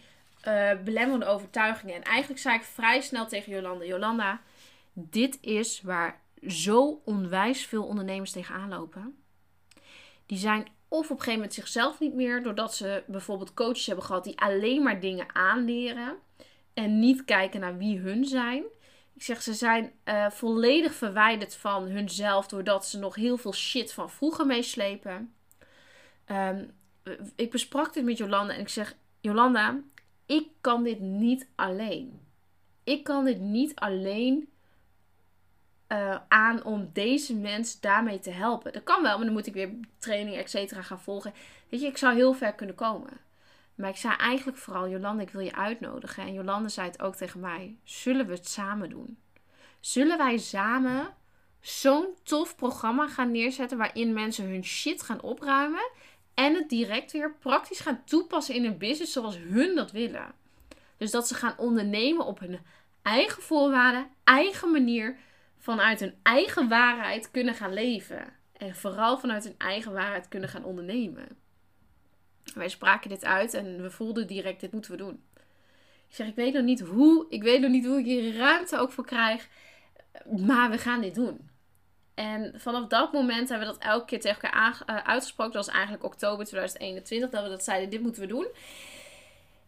uh, 0.48 0.72
belemmerende 0.84 1.26
overtuigingen. 1.26 1.96
En 1.96 2.02
eigenlijk 2.02 2.42
zei 2.42 2.56
ik 2.56 2.64
vrij 2.64 3.02
snel 3.02 3.28
tegen 3.28 3.52
Jolanda. 3.52 3.86
Jolanda, 3.86 4.42
dit 4.94 5.38
is 5.42 5.82
waar 5.82 6.22
zo 6.48 7.02
onwijs 7.06 7.66
veel 7.66 7.84
ondernemers 7.84 8.32
tegenaan 8.32 8.70
lopen. 8.70 9.16
Die 10.26 10.38
zijn 10.38 10.68
of 10.88 11.00
op 11.00 11.10
een 11.10 11.18
gegeven 11.18 11.34
moment 11.34 11.54
zichzelf 11.54 12.00
niet 12.00 12.14
meer. 12.14 12.44
Doordat 12.44 12.76
ze 12.76 13.04
bijvoorbeeld 13.08 13.54
coaches 13.54 13.86
hebben 13.86 14.06
gehad 14.06 14.24
die 14.24 14.40
alleen 14.40 14.84
maar 14.84 15.00
dingen 15.00 15.36
aanleren. 15.36 16.16
En 16.74 17.00
niet 17.00 17.26
kijken 17.26 17.60
naar 17.60 17.78
wie 17.78 18.00
hun 18.00 18.26
zijn. 18.26 18.64
Ik 19.16 19.24
zeg, 19.24 19.42
ze 19.42 19.54
zijn 19.54 19.92
uh, 20.06 20.30
volledig 20.30 20.94
verwijderd 20.94 21.56
van 21.56 21.84
hunzelf 21.84 22.48
doordat 22.48 22.86
ze 22.86 23.00
nog 23.00 23.16
heel 23.16 23.38
veel 23.38 23.54
shit 23.54 23.94
van 23.94 24.10
vroeger 24.10 24.46
meeslepen. 24.46 25.34
Um, 26.32 26.74
ik 27.36 27.52
besprak 27.52 27.94
dit 27.94 28.04
met 28.04 28.18
Jolanda 28.18 28.54
en 28.54 28.60
ik 28.60 28.70
zeg, 28.70 28.96
Jolanda, 29.20 29.80
ik 30.26 30.48
kan 30.62 30.84
dit 30.84 31.00
niet 31.00 31.48
alleen. 31.56 32.22
Ik 32.84 33.04
kan 33.04 33.26
dit 33.26 33.40
niet 33.40 33.76
alleen 33.76 34.50
uh, 35.88 36.20
aan 36.28 36.64
om 36.64 36.90
deze 36.94 37.36
mens 37.36 37.80
daarmee 37.80 38.20
te 38.20 38.32
helpen. 38.32 38.74
Dat 38.74 38.84
kan 38.84 39.02
wel, 39.02 39.16
maar 39.16 39.26
dan 39.26 39.34
moet 39.34 39.48
ik 39.48 39.54
weer 39.54 39.72
training, 39.98 40.38
et 40.38 40.50
cetera, 40.50 40.82
gaan 40.82 41.00
volgen. 41.00 41.34
Weet 41.70 41.82
je, 41.82 41.88
ik 41.88 41.98
zou 41.98 42.16
heel 42.16 42.34
ver 42.34 42.54
kunnen 42.54 42.76
komen. 42.76 43.10
Maar 43.76 43.90
ik 43.90 43.98
zei 43.98 44.16
eigenlijk 44.16 44.58
vooral, 44.58 44.90
Jolande, 44.90 45.24
ik 45.24 45.30
wil 45.30 45.42
je 45.42 45.56
uitnodigen. 45.56 46.24
En 46.24 46.34
Jolande 46.34 46.70
zei 46.70 46.88
het 46.88 47.02
ook 47.02 47.16
tegen 47.16 47.40
mij. 47.40 47.78
Zullen 47.84 48.28
we 48.28 48.34
het 48.34 48.48
samen 48.48 48.90
doen? 48.90 49.18
Zullen 49.80 50.18
wij 50.18 50.38
samen 50.38 51.14
zo'n 51.60 52.08
tof 52.24 52.56
programma 52.56 53.08
gaan 53.08 53.32
neerzetten 53.32 53.78
waarin 53.78 54.14
mensen 54.14 54.50
hun 54.50 54.64
shit 54.64 55.02
gaan 55.02 55.22
opruimen 55.22 55.92
en 56.34 56.56
het 56.56 56.70
direct 56.70 57.12
weer 57.12 57.36
praktisch 57.40 57.80
gaan 57.80 58.04
toepassen 58.06 58.56
in 58.56 58.64
hun 58.64 58.78
business 58.78 59.14
zoals 59.14 59.38
hun 59.38 59.76
dat 59.76 59.92
willen? 59.92 60.34
Dus 60.98 61.12
dat 61.12 61.28
ze 61.28 61.36
gaan 61.36 61.58
ondernemen 61.58 62.26
op 62.26 62.40
hun 62.40 62.60
eigen 63.02 63.44
voorwaarden, 63.44 64.08
eigen 64.24 64.72
manier, 64.72 65.18
vanuit 65.58 66.00
hun 66.00 66.16
eigen 66.24 66.70
waarheid 66.70 67.32
kunnen 67.32 67.54
gaan 67.54 67.74
leven. 67.74 68.34
En 68.58 68.76
vooral 68.76 69.18
vanuit 69.18 69.44
hun 69.44 69.56
eigen 69.58 69.94
waarheid 69.94 70.28
kunnen 70.28 70.50
gaan 70.50 70.64
ondernemen. 70.64 71.28
Wij 72.56 72.70
spraken 72.70 73.10
dit 73.10 73.26
uit 73.26 73.54
en 73.54 73.82
we 73.82 73.92
voelden 73.92 74.28
direct, 74.28 74.60
dit 74.60 74.72
moeten 74.72 74.92
we 74.92 74.98
doen. 74.98 75.24
Ik 76.10 76.16
zeg, 76.16 76.28
ik 76.28 76.36
weet 76.36 76.54
nog 76.54 76.64
niet 76.64 76.80
hoe, 76.80 77.26
ik 77.30 77.44
weet 77.44 77.62
nog 77.62 77.70
niet 77.70 77.86
hoe 77.86 78.00
ik 78.00 78.06
hier 78.06 78.36
ruimte 78.38 78.78
ook 78.78 78.92
voor 78.92 79.06
krijg, 79.06 79.48
maar 80.46 80.70
we 80.70 80.78
gaan 80.78 81.02
dit 81.02 81.16
doen. 81.16 81.50
En 82.14 82.54
vanaf 82.58 82.88
dat 82.88 83.14
moment 83.14 83.50
hebben 83.50 83.68
we 83.68 83.74
dat 83.74 83.84
elke 83.84 84.06
keer 84.06 84.20
tegen 84.20 84.42
elkaar 84.42 84.82
uh, 84.90 84.96
uitgesproken. 84.96 85.54
Dat 85.54 85.66
was 85.66 85.76
eigenlijk 85.76 86.04
oktober 86.04 86.46
2021 86.46 87.30
dat 87.30 87.44
we 87.44 87.50
dat 87.50 87.64
zeiden, 87.64 87.90
dit 87.90 88.02
moeten 88.02 88.22
we 88.22 88.28
doen. 88.28 88.48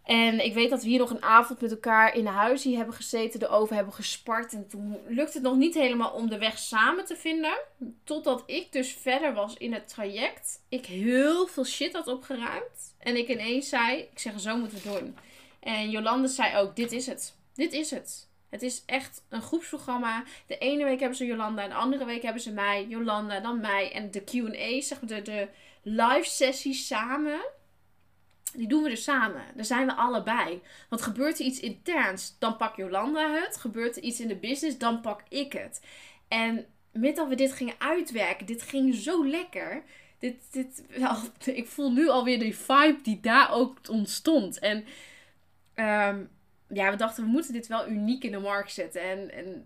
En 0.05 0.45
ik 0.45 0.53
weet 0.53 0.69
dat 0.69 0.83
we 0.83 0.89
hier 0.89 1.00
nog 1.00 1.09
een 1.09 1.24
avond 1.24 1.62
met 1.62 1.71
elkaar 1.71 2.15
in 2.15 2.25
huis 2.25 2.63
hier 2.63 2.77
hebben 2.77 2.95
gezeten, 2.95 3.41
erover 3.41 3.75
hebben 3.75 3.93
gespart. 3.93 4.53
En 4.53 4.67
toen 4.67 4.97
lukte 5.07 5.33
het 5.33 5.41
nog 5.41 5.55
niet 5.55 5.74
helemaal 5.74 6.12
om 6.12 6.29
de 6.29 6.38
weg 6.38 6.57
samen 6.57 7.05
te 7.05 7.15
vinden. 7.15 7.57
Totdat 8.03 8.43
ik 8.45 8.71
dus 8.71 8.93
verder 8.93 9.33
was 9.33 9.57
in 9.57 9.74
het 9.74 9.88
traject. 9.88 10.63
Ik 10.69 10.85
heel 10.85 11.47
veel 11.47 11.65
shit 11.65 11.93
had 11.93 12.07
opgeruimd. 12.07 12.95
En 12.97 13.17
ik 13.17 13.27
ineens 13.27 13.69
zei, 13.69 13.97
ik 13.97 14.19
zeg 14.19 14.39
zo 14.39 14.57
moeten 14.57 14.77
we 14.77 15.00
doen. 15.00 15.17
En 15.59 15.89
Jolande 15.89 16.27
zei 16.27 16.57
ook, 16.57 16.75
dit 16.75 16.91
is 16.91 17.05
het. 17.05 17.35
Dit 17.53 17.74
is 17.74 17.91
het. 17.91 18.29
Het 18.50 18.62
is 18.62 18.83
echt 18.85 19.24
een 19.29 19.41
groepsprogramma. 19.41 20.24
De 20.47 20.57
ene 20.57 20.83
week 20.83 21.00
hebben 21.00 21.17
ze 21.17 21.25
Jolanda, 21.25 21.63
en 21.63 21.69
de 21.69 21.75
andere 21.75 22.05
week 22.05 22.21
hebben 22.21 22.41
ze 22.41 22.51
mij, 22.51 22.85
Jolanda, 22.88 23.39
dan 23.39 23.59
mij. 23.59 23.91
En 23.91 24.12
de 24.12 24.24
Q&A, 24.24 24.81
zeg 24.81 25.01
maar 25.01 25.09
de, 25.09 25.21
de 25.21 25.47
live 25.81 26.29
sessies 26.29 26.88
samen 26.88 27.41
die 28.57 28.67
doen 28.67 28.83
we 28.83 28.89
dus 28.89 29.03
samen. 29.03 29.41
Daar 29.55 29.65
zijn 29.65 29.85
we 29.85 29.93
allebei. 29.93 30.62
Want 30.89 31.01
gebeurt 31.01 31.39
er 31.39 31.45
iets 31.45 31.59
interns, 31.59 32.35
dan 32.39 32.57
pak 32.57 32.75
Jolanda 32.75 33.31
het. 33.31 33.57
Gebeurt 33.57 33.97
er 33.97 34.03
iets 34.03 34.19
in 34.19 34.27
de 34.27 34.35
business, 34.35 34.77
dan 34.77 35.01
pak 35.01 35.21
ik 35.29 35.53
het. 35.53 35.81
En 36.27 36.65
met 36.91 37.15
dat 37.15 37.27
we 37.27 37.35
dit 37.35 37.51
gingen 37.51 37.75
uitwerken, 37.77 38.45
dit 38.45 38.62
ging 38.62 38.95
zo 38.95 39.27
lekker. 39.27 39.83
Dit, 40.19 40.53
dit, 40.53 40.83
ik 41.62 41.67
voel 41.67 41.91
nu 41.91 42.09
alweer 42.09 42.39
die 42.39 42.55
vibe 42.55 43.00
die 43.03 43.19
daar 43.19 43.51
ook 43.51 43.77
ontstond. 43.89 44.59
En 44.59 44.77
um, 45.75 46.29
ja, 46.67 46.91
we 46.91 46.95
dachten, 46.97 47.24
we 47.24 47.29
moeten 47.29 47.53
dit 47.53 47.67
wel 47.67 47.88
uniek 47.88 48.24
in 48.24 48.31
de 48.31 48.39
markt 48.39 48.71
zetten. 48.71 49.01
En, 49.01 49.31
en 49.31 49.65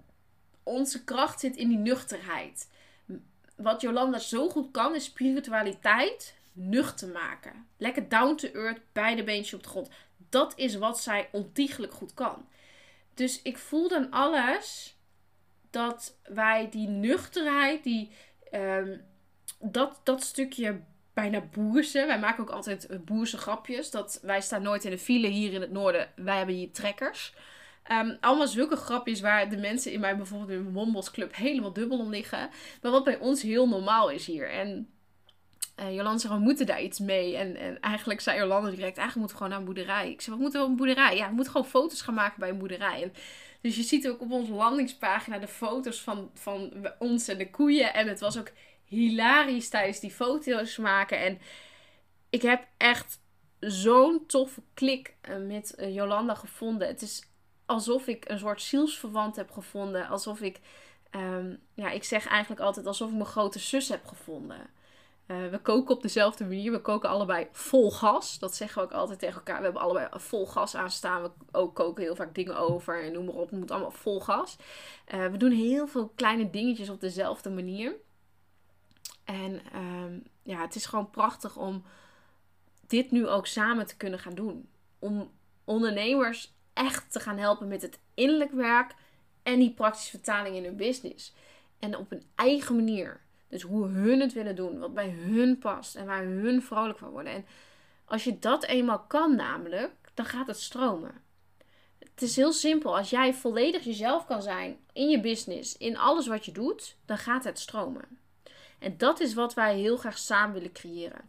onze 0.63 1.03
kracht 1.03 1.39
zit 1.39 1.55
in 1.55 1.67
die 1.67 1.77
nuchterheid. 1.77 2.69
Wat 3.55 3.81
Jolanda 3.81 4.19
zo 4.19 4.49
goed 4.49 4.71
kan, 4.71 4.95
is 4.95 5.03
spiritualiteit 5.03 6.38
nuchter 6.59 7.07
maken. 7.07 7.67
Lekker 7.77 8.09
down 8.09 8.35
to 8.35 8.47
earth, 8.47 8.81
beide 8.91 9.23
beentjes 9.23 9.53
op 9.53 9.63
de 9.63 9.69
grond. 9.69 9.89
Dat 10.29 10.53
is 10.55 10.75
wat 10.75 10.99
zij 10.99 11.29
ontiegelijk 11.31 11.93
goed 11.93 12.13
kan. 12.13 12.47
Dus 13.13 13.41
ik 13.41 13.57
voel 13.57 13.87
dan 13.87 14.11
alles 14.11 14.97
dat 15.69 16.17
wij 16.23 16.69
die 16.69 16.87
nuchterheid, 16.87 17.83
die, 17.83 18.11
um, 18.51 19.01
dat, 19.59 20.01
dat 20.03 20.23
stukje 20.23 20.81
bijna 21.13 21.41
boerse. 21.41 22.05
Wij 22.05 22.19
maken 22.19 22.43
ook 22.43 22.49
altijd 22.49 23.05
boerse 23.05 23.37
grapjes. 23.37 23.91
Dat 23.91 24.19
wij 24.21 24.41
staan 24.41 24.61
nooit 24.61 24.85
in 24.85 24.91
de 24.91 24.97
file 24.97 25.27
hier 25.27 25.53
in 25.53 25.61
het 25.61 25.71
noorden. 25.71 26.09
Wij 26.15 26.37
hebben 26.37 26.55
hier 26.55 26.71
trekkers. 26.71 27.33
Um, 27.91 28.17
allemaal 28.21 28.47
zulke 28.47 28.75
grapjes 28.75 29.21
waar 29.21 29.49
de 29.49 29.57
mensen 29.57 29.91
in 29.91 29.99
mij 29.99 30.17
bijvoorbeeld 30.17 30.49
in 30.49 30.61
mijn 30.61 30.73
Wombos 30.73 31.11
helemaal 31.31 31.73
dubbel 31.73 31.99
om 31.99 32.09
liggen. 32.09 32.49
Maar 32.81 32.91
wat 32.91 33.03
bij 33.03 33.17
ons 33.17 33.41
heel 33.41 33.67
normaal 33.67 34.09
is 34.09 34.25
hier. 34.25 34.49
En 34.51 34.89
uh, 35.79 35.95
Jolande 35.95 36.19
zegt, 36.19 36.33
we 36.33 36.39
moeten 36.39 36.65
daar 36.65 36.81
iets 36.81 36.99
mee. 36.99 37.37
En, 37.37 37.55
en 37.55 37.79
eigenlijk 37.79 38.21
zei 38.21 38.39
Jolande 38.39 38.69
direct, 38.69 38.97
eigenlijk 38.97 39.15
moeten 39.15 39.37
we 39.37 39.43
gewoon 39.43 39.49
naar 39.49 39.59
een 39.59 39.73
boerderij. 39.73 40.11
Ik 40.11 40.21
zei, 40.21 40.35
wat 40.35 40.41
moeten 40.41 40.59
we 40.59 40.65
op 40.65 40.71
een 40.71 40.77
boerderij? 40.77 41.15
Ja, 41.15 41.27
we 41.27 41.33
moeten 41.33 41.51
gewoon 41.51 41.67
foto's 41.67 42.01
gaan 42.01 42.13
maken 42.13 42.39
bij 42.39 42.49
een 42.49 42.57
boerderij. 42.57 43.11
Dus 43.61 43.75
je 43.75 43.83
ziet 43.83 44.07
ook 44.07 44.21
op 44.21 44.31
onze 44.31 44.53
landingspagina 44.53 45.39
de 45.39 45.47
foto's 45.47 46.01
van, 46.01 46.31
van 46.33 46.87
ons 46.99 47.27
en 47.27 47.37
de 47.37 47.49
koeien. 47.49 47.93
En 47.93 48.07
het 48.07 48.19
was 48.19 48.37
ook 48.39 48.51
hilarisch 48.85 49.69
tijdens 49.69 49.99
die 49.99 50.11
foto's 50.11 50.77
maken. 50.77 51.19
En 51.19 51.39
ik 52.29 52.41
heb 52.41 52.67
echt 52.77 53.19
zo'n 53.59 54.25
toffe 54.25 54.61
klik 54.73 55.15
eh, 55.21 55.37
met 55.37 55.75
uh, 55.77 55.95
Jolanda 55.95 56.33
gevonden. 56.33 56.87
Het 56.87 57.01
is 57.01 57.29
alsof 57.65 58.07
ik 58.07 58.29
een 58.29 58.39
soort 58.39 58.61
zielsverwant 58.61 59.35
heb 59.35 59.51
gevonden. 59.51 60.07
Alsof 60.07 60.41
ik, 60.41 60.59
um, 61.11 61.59
ja, 61.73 61.89
ik 61.89 62.03
zeg 62.03 62.27
eigenlijk 62.27 62.61
altijd 62.61 62.85
alsof 62.85 63.09
ik 63.09 63.15
mijn 63.15 63.25
grote 63.25 63.59
zus 63.59 63.89
heb 63.89 64.05
gevonden. 64.05 64.69
Uh, 65.31 65.49
we 65.49 65.59
koken 65.59 65.95
op 65.95 66.01
dezelfde 66.01 66.45
manier. 66.45 66.71
We 66.71 66.81
koken 66.81 67.09
allebei 67.09 67.47
vol 67.51 67.91
gas. 67.91 68.39
Dat 68.39 68.55
zeggen 68.55 68.81
we 68.81 68.87
ook 68.87 68.93
altijd 68.93 69.19
tegen 69.19 69.35
elkaar. 69.35 69.57
We 69.57 69.63
hebben 69.63 69.81
allebei 69.81 70.07
vol 70.11 70.47
gas 70.47 70.75
aanstaan. 70.75 71.21
We 71.21 71.31
ook 71.51 71.75
koken 71.75 72.03
heel 72.03 72.15
vaak 72.15 72.35
dingen 72.35 72.57
over 72.57 73.03
en 73.03 73.13
noem 73.13 73.25
maar 73.25 73.35
op. 73.35 73.49
Het 73.49 73.59
moet 73.59 73.71
allemaal 73.71 73.91
vol 73.91 74.19
gas. 74.19 74.57
Uh, 75.13 75.27
we 75.27 75.37
doen 75.37 75.51
heel 75.51 75.87
veel 75.87 76.11
kleine 76.15 76.49
dingetjes 76.49 76.89
op 76.89 77.01
dezelfde 77.01 77.49
manier. 77.49 77.95
En 79.23 79.61
um, 79.75 80.23
ja, 80.43 80.61
het 80.61 80.75
is 80.75 80.85
gewoon 80.85 81.09
prachtig 81.09 81.57
om 81.57 81.83
dit 82.87 83.11
nu 83.11 83.27
ook 83.27 83.47
samen 83.47 83.85
te 83.85 83.97
kunnen 83.97 84.19
gaan 84.19 84.35
doen. 84.35 84.69
Om 84.99 85.31
ondernemers 85.63 86.53
echt 86.73 87.11
te 87.11 87.19
gaan 87.19 87.37
helpen 87.37 87.67
met 87.67 87.81
het 87.81 87.99
innerlijk 88.13 88.51
werk 88.51 88.95
en 89.43 89.59
die 89.59 89.73
praktische 89.73 90.09
vertaling 90.09 90.55
in 90.55 90.63
hun 90.63 90.75
business. 90.75 91.33
En 91.79 91.97
op 91.97 92.11
een 92.11 92.23
eigen 92.35 92.75
manier. 92.75 93.21
Dus 93.49 93.61
hoe 93.61 93.87
hun 93.87 94.19
het 94.19 94.33
willen 94.33 94.55
doen, 94.55 94.79
wat 94.79 94.93
bij 94.93 95.09
hun 95.09 95.57
past 95.57 95.95
en 95.95 96.05
waar 96.05 96.23
hun 96.23 96.61
vrolijk 96.61 96.97
van 96.97 97.09
worden. 97.09 97.33
En 97.33 97.45
als 98.05 98.23
je 98.23 98.39
dat 98.39 98.65
eenmaal 98.65 98.99
kan, 98.99 99.35
namelijk, 99.35 99.91
dan 100.13 100.25
gaat 100.25 100.47
het 100.47 100.59
stromen. 100.59 101.21
Het 101.99 102.21
is 102.21 102.35
heel 102.35 102.53
simpel. 102.53 102.97
Als 102.97 103.09
jij 103.09 103.33
volledig 103.33 103.83
jezelf 103.83 104.25
kan 104.25 104.41
zijn 104.41 104.77
in 104.93 105.09
je 105.09 105.19
business, 105.19 105.77
in 105.77 105.97
alles 105.97 106.27
wat 106.27 106.45
je 106.45 106.51
doet, 106.51 106.95
dan 107.05 107.17
gaat 107.17 107.43
het 107.43 107.59
stromen. 107.59 108.19
En 108.79 108.97
dat 108.97 109.19
is 109.19 109.33
wat 109.33 109.53
wij 109.53 109.77
heel 109.77 109.97
graag 109.97 110.17
samen 110.17 110.53
willen 110.53 110.71
creëren. 110.71 111.21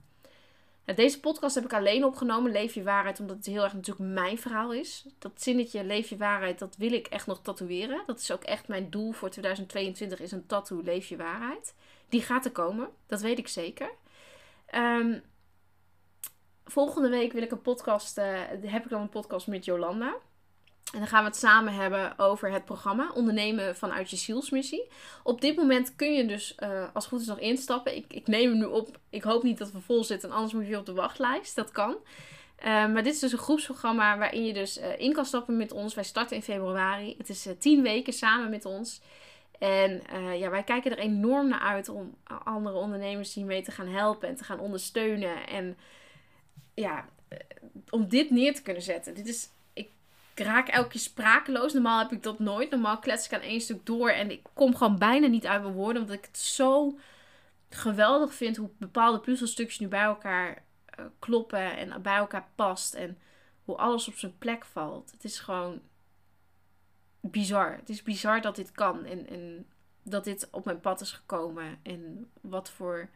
Nou, 0.85 1.03
deze 1.03 1.21
podcast 1.21 1.55
heb 1.55 1.65
ik 1.65 1.73
alleen 1.73 2.05
opgenomen, 2.05 2.53
Leef 2.53 2.75
je 2.75 2.83
waarheid, 2.83 3.21
omdat 3.21 3.37
het 3.37 3.47
heel 3.47 3.63
erg 3.63 3.73
natuurlijk 3.75 4.11
mijn 4.11 4.39
verhaal 4.39 4.73
is. 4.73 5.07
Dat 5.19 5.43
zinnetje, 5.43 5.85
Leef 5.85 6.09
je 6.09 6.17
waarheid, 6.17 6.59
dat 6.59 6.77
wil 6.77 6.93
ik 6.93 7.07
echt 7.07 7.27
nog 7.27 7.43
tatoeëren. 7.43 8.03
Dat 8.07 8.19
is 8.19 8.31
ook 8.31 8.43
echt 8.45 8.69
mijn 8.69 8.91
doel 8.91 9.13
voor 9.13 9.31
2022, 9.31 10.21
is 10.21 10.33
een 10.33 10.47
tattoo, 10.47 10.83
Leef 10.83 11.07
je 11.07 11.17
waarheid. 11.17 11.75
Die 12.11 12.23
gaat 12.23 12.45
er 12.45 12.51
komen, 12.51 12.89
dat 13.07 13.21
weet 13.21 13.39
ik 13.39 13.49
zeker. 13.49 13.91
Um, 14.75 15.23
volgende 16.65 17.09
week 17.09 17.33
wil 17.33 17.43
ik 17.43 17.51
een 17.51 17.63
podcast, 17.63 18.19
uh, 18.19 18.25
heb 18.65 18.85
ik 18.85 18.91
dan 18.91 19.01
een 19.01 19.09
podcast 19.09 19.47
met 19.47 19.65
Jolanda. 19.65 20.15
En 20.93 20.99
dan 20.99 21.09
gaan 21.09 21.23
we 21.23 21.29
het 21.29 21.39
samen 21.39 21.75
hebben 21.75 22.19
over 22.19 22.53
het 22.53 22.65
programma 22.65 23.11
Ondernemen 23.15 23.77
vanuit 23.77 24.11
je 24.11 24.17
zielsmissie. 24.17 24.89
Op 25.23 25.41
dit 25.41 25.57
moment 25.57 25.97
kun 25.97 26.13
je 26.13 26.27
dus 26.27 26.57
uh, 26.59 26.83
als 26.95 27.05
het 27.05 27.13
goed 27.13 27.21
is 27.21 27.27
nog 27.27 27.39
instappen. 27.39 27.97
Ik, 27.97 28.05
ik 28.09 28.27
neem 28.27 28.51
hem 28.51 28.59
nu 28.59 28.65
op. 28.65 28.99
Ik 29.11 29.23
hoop 29.23 29.43
niet 29.43 29.59
dat 29.59 29.73
we 29.73 29.81
vol 29.81 30.05
zitten, 30.05 30.31
anders 30.31 30.53
moet 30.53 30.67
je 30.67 30.79
op 30.79 30.87
de 30.87 30.93
wachtlijst. 30.93 31.57
Dat 31.57 31.71
kan. 31.71 31.97
Uh, 32.59 32.65
maar 32.65 33.03
dit 33.03 33.15
is 33.15 33.21
dus 33.21 33.33
een 33.33 33.39
groepsprogramma 33.39 34.19
waarin 34.19 34.45
je 34.45 34.53
dus 34.53 34.81
in 34.99 35.13
kan 35.13 35.25
stappen 35.25 35.57
met 35.57 35.73
ons. 35.73 35.95
Wij 35.95 36.05
starten 36.05 36.37
in 36.37 36.43
februari. 36.43 37.15
Het 37.19 37.29
is 37.29 37.49
tien 37.59 37.83
weken 37.83 38.13
samen 38.13 38.51
met 38.51 38.65
ons. 38.65 39.01
En 39.61 40.03
ja, 40.39 40.51
wij 40.51 40.63
kijken 40.63 40.91
er 40.91 40.99
enorm 40.99 41.49
naar 41.49 41.61
uit 41.61 41.89
om 41.89 42.15
andere 42.45 42.77
ondernemers 42.77 43.35
hiermee 43.35 43.63
te 43.63 43.71
gaan 43.71 43.89
helpen 43.89 44.29
en 44.29 44.37
te 44.37 44.45
gaan 44.45 44.61
ondersteunen. 44.61 45.47
En 45.47 45.77
ja, 46.75 47.09
om 47.91 48.09
dit 48.09 48.31
neer 48.31 48.55
te 48.55 48.63
kunnen 48.63 48.83
zetten. 48.83 49.15
Dit 49.15 49.27
is 49.27 49.49
ik 49.73 49.91
raak 50.35 50.69
elke 50.69 50.89
keer 50.89 51.01
sprakeloos. 51.01 51.73
Normaal 51.73 51.99
heb 51.99 52.13
ik 52.13 52.23
dat 52.23 52.39
nooit. 52.39 52.71
Normaal 52.71 52.99
klets 52.99 53.27
ik 53.27 53.33
aan 53.33 53.41
één 53.41 53.61
stuk 53.61 53.87
door 53.87 54.11
en 54.11 54.31
ik 54.31 54.43
kom 54.53 54.77
gewoon 54.77 54.99
bijna 54.99 55.27
niet 55.27 55.47
uit 55.47 55.63
mijn 55.63 55.75
woorden. 55.75 56.03
Omdat 56.03 56.17
ik 56.17 56.25
het 56.25 56.39
zo 56.39 56.99
geweldig 57.71 58.35
vind 58.35 58.57
hoe 58.57 58.71
bepaalde 58.79 59.21
puzzelstukjes 59.21 59.79
nu 59.79 59.89
bij 59.89 60.03
elkaar 60.03 60.63
uh, 60.99 61.05
kloppen 61.19 61.77
en 61.77 62.03
bij 62.03 62.17
elkaar 62.17 62.49
past. 62.55 62.95
En 62.95 63.19
hoe 63.65 63.77
alles 63.77 64.09
op 64.09 64.15
zijn 64.15 64.39
plek 64.39 64.65
valt. 64.65 65.11
Het 65.11 65.25
is 65.25 65.39
gewoon 65.39 65.81
bizar. 67.21 67.77
Het 67.77 67.89
is 67.89 68.03
bizar 68.03 68.41
dat 68.41 68.57
dit 68.57 68.73
kan. 68.73 69.05
En, 69.05 69.29
en 69.29 69.67
dat 70.03 70.25
dit 70.25 70.49
op 70.51 70.65
mijn 70.65 70.81
pad 70.81 71.01
is 71.01 71.13
gekomen. 71.13 71.79
En 71.83 72.31
wat 72.41 72.71
voor 72.71 73.09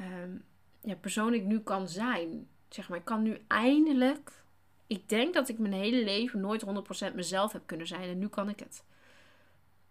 um, 0.00 0.44
ja, 0.80 0.94
persoon 0.94 1.34
ik 1.34 1.44
nu 1.44 1.60
kan 1.60 1.88
zijn. 1.88 2.48
Zeg 2.68 2.88
maar, 2.88 2.98
ik 2.98 3.04
kan 3.04 3.22
nu 3.22 3.40
eindelijk 3.46 4.44
ik 4.86 5.08
denk 5.08 5.34
dat 5.34 5.48
ik 5.48 5.58
mijn 5.58 5.72
hele 5.72 6.04
leven 6.04 6.40
nooit 6.40 6.64
100% 7.10 7.14
mezelf 7.14 7.52
heb 7.52 7.62
kunnen 7.66 7.86
zijn. 7.86 8.08
En 8.08 8.18
nu 8.18 8.28
kan 8.28 8.48
ik 8.48 8.58
het. 8.58 8.84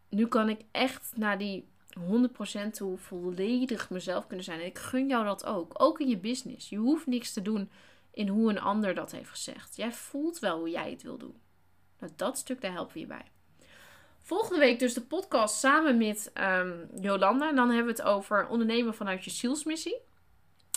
Nu 0.09 0.27
kan 0.27 0.49
ik 0.49 0.61
echt 0.71 1.13
naar 1.15 1.37
die 1.37 1.67
100% 2.67 2.71
toe 2.71 2.97
volledig 2.97 3.89
mezelf 3.89 4.27
kunnen 4.27 4.45
zijn. 4.45 4.59
En 4.59 4.65
ik 4.65 4.77
gun 4.77 5.07
jou 5.07 5.25
dat 5.25 5.45
ook. 5.45 5.73
Ook 5.77 5.99
in 5.99 6.07
je 6.07 6.17
business. 6.17 6.69
Je 6.69 6.77
hoeft 6.77 7.05
niks 7.05 7.33
te 7.33 7.41
doen 7.41 7.69
in 8.11 8.27
hoe 8.27 8.49
een 8.49 8.59
ander 8.59 8.95
dat 8.95 9.11
heeft 9.11 9.29
gezegd. 9.29 9.75
Jij 9.75 9.91
voelt 9.91 10.39
wel 10.39 10.57
hoe 10.57 10.69
jij 10.69 10.91
het 10.91 11.01
wil 11.01 11.17
doen. 11.17 11.35
Dat 12.15 12.37
stuk, 12.37 12.61
daar 12.61 12.71
helpen 12.71 12.93
we 12.93 12.99
je 12.99 13.05
bij. 13.05 13.25
Volgende 14.21 14.59
week 14.59 14.79
dus 14.79 14.93
de 14.93 15.01
podcast 15.01 15.59
samen 15.59 15.97
met 15.97 16.31
um, 16.41 16.89
Jolanda. 17.01 17.49
En 17.49 17.55
dan 17.55 17.67
hebben 17.67 17.95
we 17.95 18.01
het 18.01 18.11
over 18.11 18.47
ondernemen 18.47 18.95
vanuit 18.95 19.23
je 19.23 19.29
zielsmissie. 19.29 19.97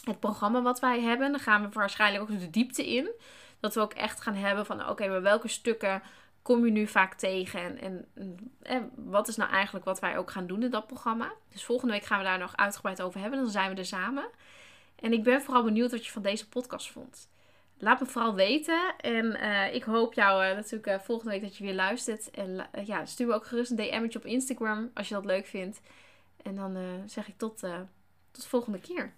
Het 0.04 0.20
programma 0.20 0.62
wat 0.62 0.80
wij 0.80 1.00
hebben. 1.00 1.30
Dan 1.30 1.40
gaan 1.40 1.62
we 1.62 1.68
waarschijnlijk 1.68 2.22
ook 2.22 2.40
de 2.40 2.50
diepte 2.50 2.94
in. 2.94 3.10
Dat 3.60 3.74
we 3.74 3.80
ook 3.80 3.92
echt 3.92 4.20
gaan 4.20 4.34
hebben 4.34 4.66
van 4.66 4.88
oké, 4.88 5.08
maar 5.08 5.22
welke 5.22 5.48
stukken 5.48 6.02
kom 6.42 6.64
je 6.64 6.70
nu 6.70 6.86
vaak 6.86 7.14
tegen? 7.14 7.80
En, 7.80 8.06
en, 8.62 8.90
wat 8.94 9.28
is 9.28 9.36
nou 9.36 9.50
eigenlijk 9.50 9.84
wat 9.84 10.00
wij 10.00 10.18
ook 10.18 10.30
gaan 10.30 10.46
doen 10.46 10.62
in 10.62 10.70
dat 10.70 10.86
programma? 10.86 11.32
Dus 11.52 11.64
volgende 11.64 11.92
week 11.92 12.04
gaan 12.04 12.18
we 12.18 12.24
daar 12.24 12.38
nog 12.38 12.56
uitgebreid 12.56 13.02
over 13.02 13.20
hebben. 13.20 13.38
Dan 13.38 13.50
zijn 13.50 13.70
we 13.70 13.76
er 13.76 13.86
samen. 13.86 14.28
En 14.96 15.12
ik 15.12 15.22
ben 15.22 15.42
vooral 15.42 15.64
benieuwd 15.64 15.90
wat 15.90 16.06
je 16.06 16.12
van 16.12 16.22
deze 16.22 16.48
podcast 16.48 16.90
vond. 16.90 17.28
Laat 17.78 18.00
me 18.00 18.06
vooral 18.06 18.34
weten. 18.34 18.94
En 19.00 19.24
uh, 19.24 19.74
ik 19.74 19.82
hoop 19.82 20.14
jou 20.14 20.44
uh, 20.44 20.54
natuurlijk 20.54 20.86
uh, 20.86 20.98
volgende 20.98 21.32
week 21.32 21.42
dat 21.42 21.56
je 21.56 21.64
weer 21.64 21.74
luistert. 21.74 22.30
En 22.30 22.66
ja, 22.84 23.06
stuur 23.06 23.26
me 23.26 23.34
ook 23.34 23.46
gerust 23.46 23.70
een 23.70 23.76
DM'tje 23.76 24.18
op 24.18 24.24
Instagram 24.24 24.90
als 24.94 25.08
je 25.08 25.14
dat 25.14 25.24
leuk 25.24 25.46
vindt. 25.46 25.80
En 26.42 26.54
dan 26.54 27.02
zeg 27.06 27.28
ik 27.28 27.38
tot, 27.38 27.58
tot 28.30 28.42
de 28.42 28.48
volgende 28.48 28.80
keer. 28.80 29.12